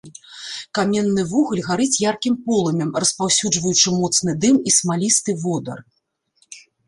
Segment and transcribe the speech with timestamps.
[0.77, 5.77] Каменны вугаль гарыць яркім полымем, распаўсюджваючы моцны дым і смалісты водар.